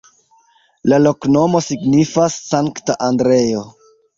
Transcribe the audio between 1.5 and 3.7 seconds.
signifas: Sankta Andreo.